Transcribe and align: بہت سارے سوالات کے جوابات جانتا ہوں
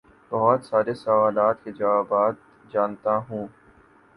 بہت 0.31 0.63
سارے 0.65 0.93
سوالات 0.95 1.63
کے 1.63 1.71
جوابات 1.71 2.35
جانتا 2.71 3.17
ہوں 3.29 3.47